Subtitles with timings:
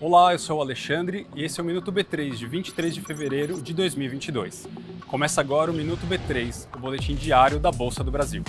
[0.00, 3.62] Olá, eu sou o Alexandre e esse é o Minuto B3 de 23 de fevereiro
[3.62, 4.68] de 2022.
[5.06, 8.42] Começa agora o Minuto B3, o boletim diário da Bolsa do Brasil.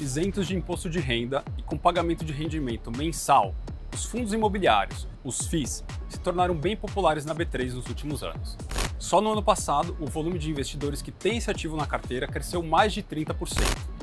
[0.00, 3.54] Isentos de imposto de renda e com pagamento de rendimento mensal,
[3.94, 8.56] os fundos imobiliários, os FIIs, se tornaram bem populares na B3 nos últimos anos.
[8.98, 12.62] Só no ano passado, o volume de investidores que tem esse ativo na carteira cresceu
[12.62, 13.94] mais de 30%.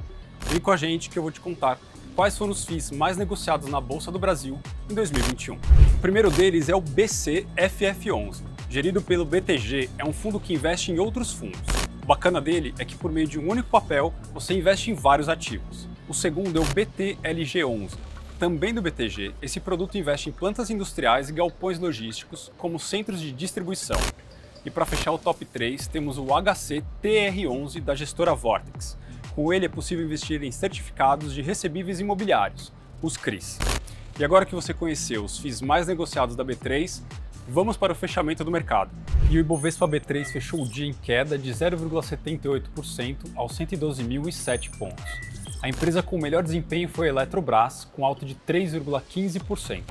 [0.41, 1.79] Vem com a gente que eu vou te contar
[2.15, 5.55] quais foram os FIIs mais negociados na Bolsa do Brasil em 2021.
[5.55, 10.99] O primeiro deles é o BCFF11, gerido pelo BTG, é um fundo que investe em
[10.99, 11.61] outros fundos.
[12.03, 15.29] O bacana dele é que por meio de um único papel você investe em vários
[15.29, 15.87] ativos.
[16.07, 17.91] O segundo é o BTLG11,
[18.41, 23.31] também do BTG, esse produto investe em plantas industriais e galpões logísticos como centros de
[23.31, 23.99] distribuição.
[24.65, 28.97] E para fechar o top 3, temos o HC TR11 da gestora Vortex,
[29.35, 33.57] com ele é possível investir em certificados de recebíveis imobiliários, os CRIs.
[34.19, 37.01] E agora que você conheceu os FIIs mais negociados da B3,
[37.47, 38.91] vamos para o fechamento do mercado.
[39.29, 45.05] E o Ibovespa B3 fechou o dia em queda de 0,78% aos 112.007 pontos.
[45.61, 49.83] A empresa com o melhor desempenho foi a Eletrobras, com alta de 3,15%.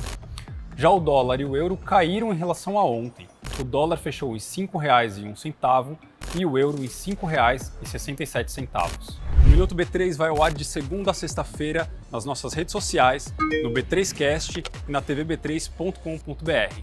[0.76, 3.26] Já o dólar e o euro caíram em relação a ontem.
[3.58, 5.98] O dólar fechou em R$ 5,01
[6.34, 9.29] e o euro em R$ 5,67.
[9.50, 13.34] O Minuto B3 vai ao ar de segunda a sexta-feira nas nossas redes sociais,
[13.64, 16.74] no B3Cast e na tvb3.com.br.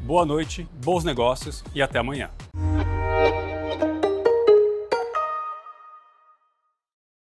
[0.00, 2.30] Boa noite, bons negócios e até amanhã.